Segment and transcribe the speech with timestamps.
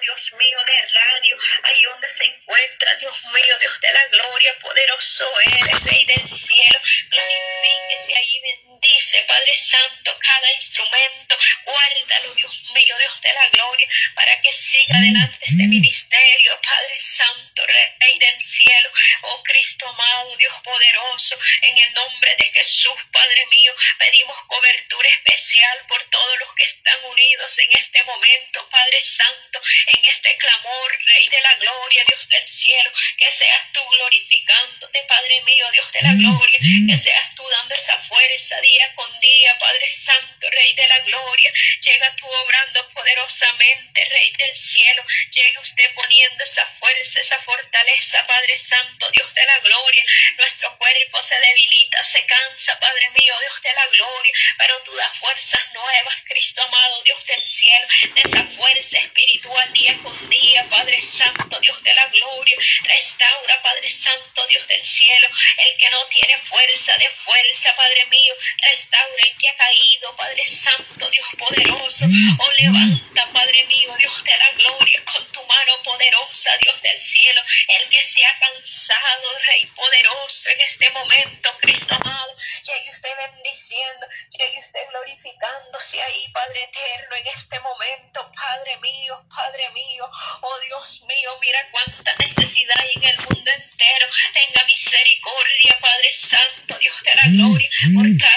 [0.00, 5.24] Dios mío, de radio, ahí donde se encuentra, Dios mío, Dios de la gloria, poderoso
[5.40, 8.40] eres, Rey del cielo, glorifíquese ahí,
[8.82, 14.96] bendice, Padre Santo, cada instrumento, guárdalo, Dios mío, Dios de la gloria, para que siga
[14.96, 18.90] adelante este ministerio, Padre Santo, Rey del cielo,
[19.22, 25.78] oh Cristo amado, Dios poderoso, en el nombre de Jesús, Padre mío, pedimos cobertura especial
[25.88, 29.62] por todos los que están unidos en este momento, Padre Santo,
[29.94, 35.40] en este clamor, Rey de la gloria, Dios del cielo, que seas tú glorificándote, Padre
[35.42, 39.92] mío, Dios de la gloria, que seas tú dando esa fuerza día con día, Padre
[39.92, 46.44] Santo, Rey de la gloria, llega tú obrando poderosamente, Rey del cielo, llegue usted poniendo
[46.44, 50.04] esa fuerza, esa fortaleza, Padre Santo, Dios de la gloria,
[50.38, 55.18] nuestro cuerpo se debilita, se cansa, Padre mío, Dios de la gloria, pero tú das
[55.18, 61.02] fuerzas nuevas, Cristo amado, Dios del cielo, de esa fuerza espiritual día con día, Padre
[61.06, 66.38] Santo, Dios de la gloria, restaura, Padre Santo, Dios del cielo, el que no tiene
[66.48, 72.04] fuerza de fuerza, Padre mío, restaura el que ha caído, Padre Santo, Dios poderoso,
[72.38, 77.40] oh levanta, Padre mío, Dios de la gloria, con tu mano poderosa, Dios del cielo,
[77.68, 84.06] el que se ha cansado, Rey poderoso, en este momento, Cristo amado, llegue usted bendiciendo,
[84.30, 90.08] llegue usted glorificándose ahí, Padre eterno, en este momento, Padre mío, Padre mío,
[90.40, 96.78] oh Dios mío, mira cuánta necesidad hay en el mundo entero, tenga misericordia, Padre Santo,
[96.78, 98.31] Dios de la gloria, por cada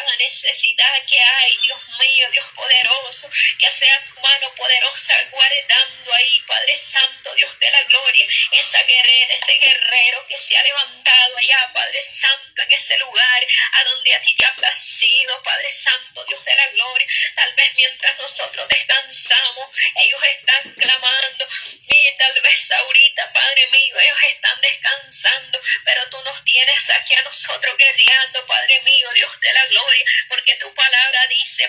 [0.46, 2.95] necesidad que hay, Dios mío, Dios poderoso,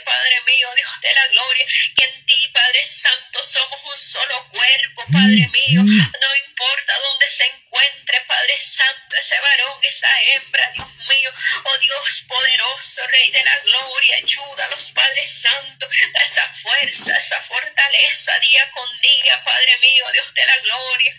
[0.01, 5.05] Padre mío, Dios de la gloria, que en ti, Padre Santo, somos un solo cuerpo,
[5.13, 11.31] Padre mío, no importa dónde se encuentre, Padre Santo, ese varón, esa hembra, Dios mío,
[11.65, 18.39] oh Dios poderoso, Rey de la gloria, ayúdalos, Padre Santo, da esa fuerza, esa fortaleza
[18.41, 21.17] día con día, Padre mío, Dios de la gloria.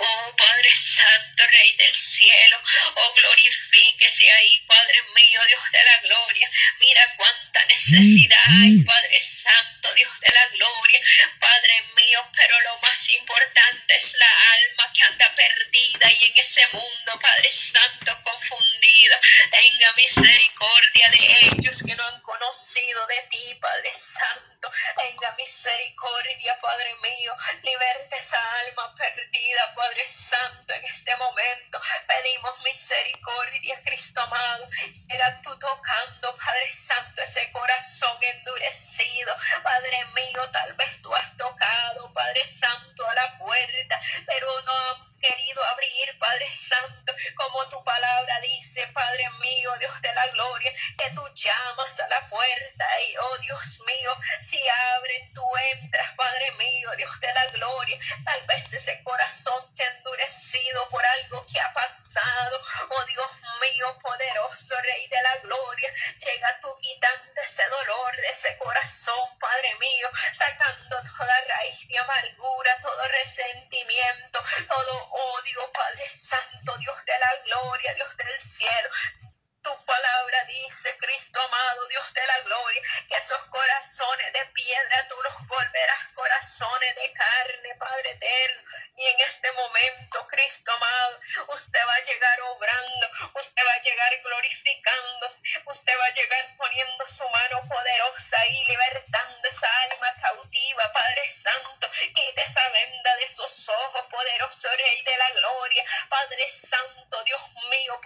[0.00, 2.56] Oh Padre Santo, Rey del cielo,
[2.94, 6.50] oh glorifíquese ahí, Padre mío, Dios de la gloria.
[6.80, 11.00] Mira cuánta necesidad hay, Padre Santo, Dios de la gloria,
[11.40, 13.67] Padre mío, pero lo más importante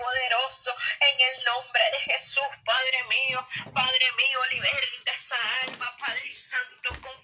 [0.02, 6.88] poderoso, en el nombre de Jesús, Padre mío, Padre mío, liberta esa alma, Padre Santo,
[7.00, 7.21] confundida,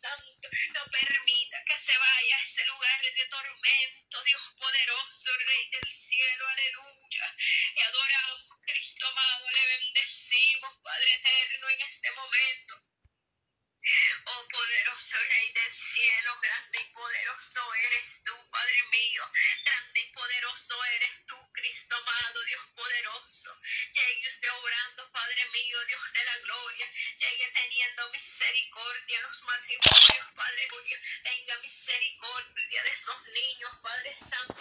[0.00, 5.90] Santo, no permita que se vaya a ese lugar de tormento, Dios poderoso, Rey del
[5.90, 7.36] cielo, aleluya.
[7.74, 12.74] Te adoramos, Cristo amado, le bendecimos, Padre eterno, en este momento.
[14.26, 19.32] Oh poderoso Rey del cielo, grande y poderoso eres tú, Padre mío,
[19.64, 23.50] grande y poderoso eres tú, Cristo amado, Dios poderoso.
[23.92, 26.86] Llegue usted obrando, Padre mío, Dios de la gloria.
[27.18, 30.98] Llegue teniendo misericordia en los matrimonios, Padre mío.
[31.24, 34.57] Tenga misericordia de esos niños, Padre Santo.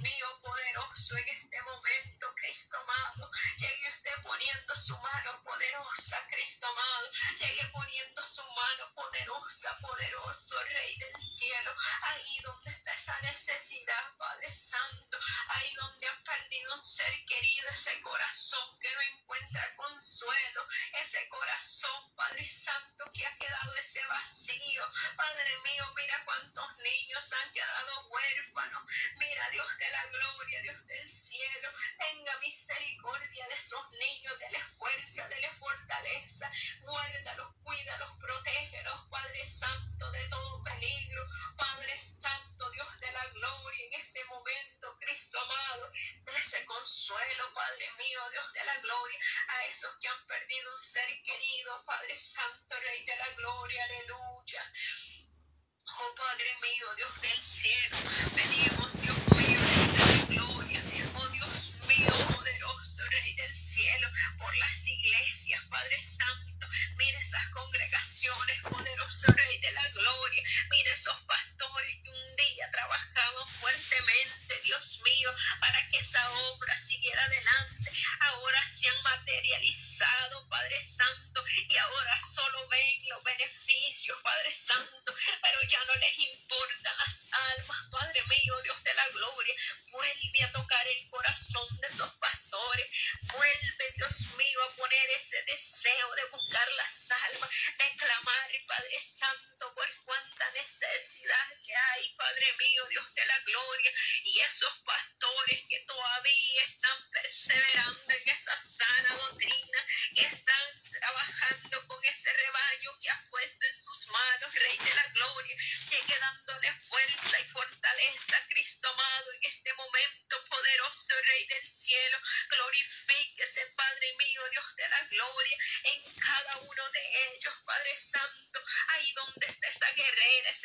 [0.00, 3.27] mío poderoso en este momento, Cristo amado.
[98.86, 99.47] it's some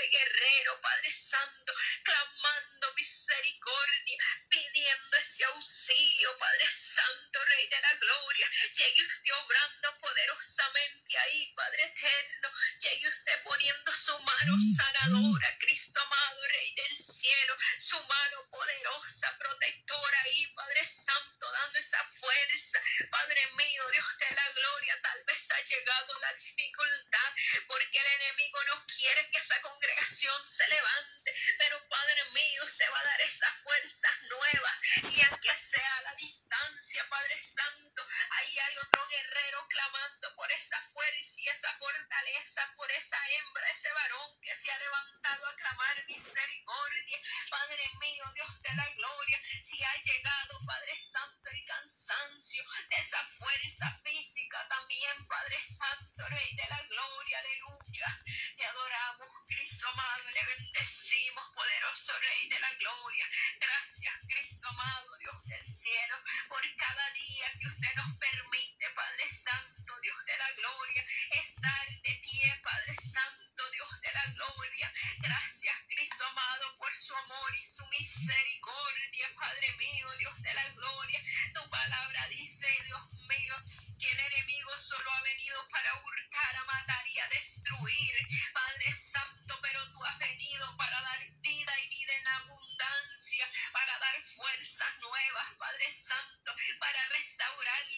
[0.04, 1.74] ese guerrero, Padre Santo,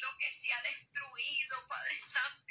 [0.06, 2.45] lo que se ha destruido, Padre Santo.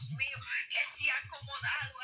[0.00, 0.38] Dios mío,
[0.70, 1.99] que se ha acomodado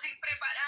[0.00, 0.61] estoy.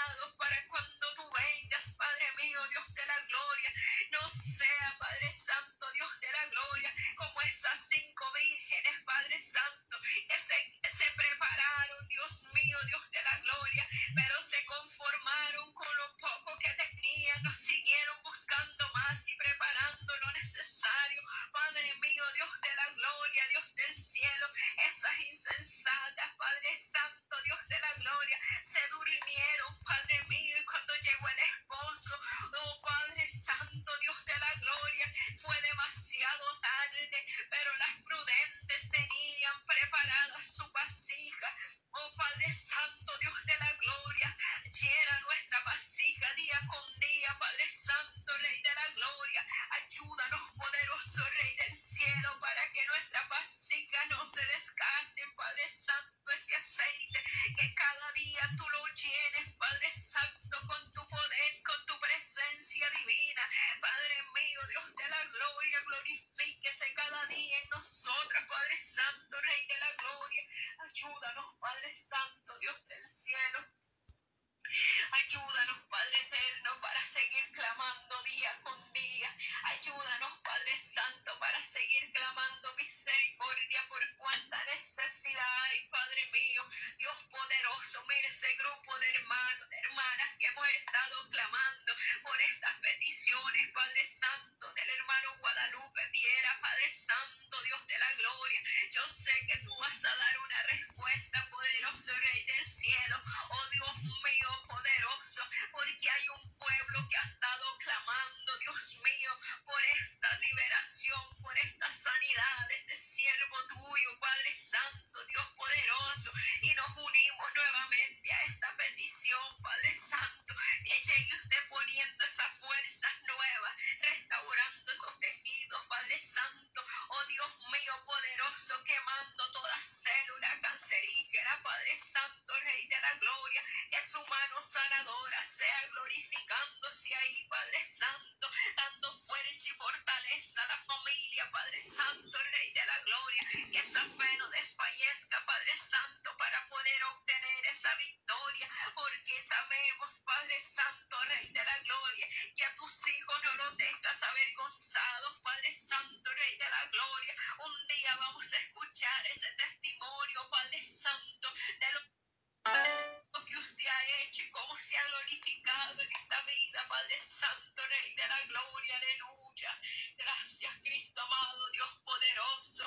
[166.95, 169.79] Padre Santo, Rey de la Gloria, aleluya.
[170.17, 172.83] Gracias, Cristo amado, Dios poderoso.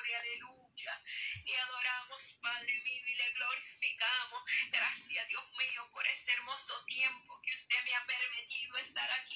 [0.00, 1.02] Aleluya.
[1.44, 4.42] Te adoramos, Padre mío, y le glorificamos.
[4.72, 9.29] Gracias, Dios mío, por este hermoso tiempo que usted me ha permitido estar aquí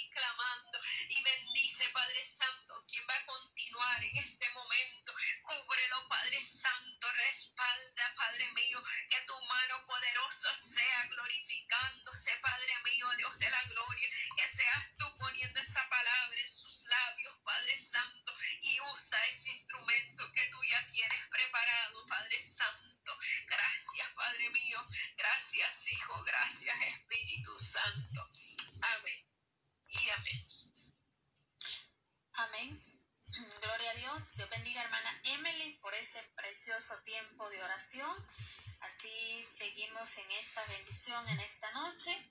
[41.24, 42.30] oración en esta noche.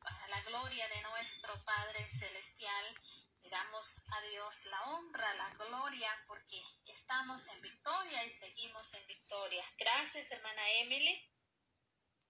[0.00, 2.94] Para la gloria de nuestro Padre Celestial,
[3.42, 9.06] le damos a Dios la honra, la gloria, porque estamos en victoria y seguimos en
[9.06, 9.64] victoria.
[9.78, 11.29] Gracias, hermana Emily.